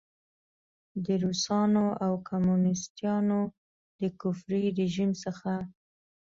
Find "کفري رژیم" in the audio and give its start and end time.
4.21-5.11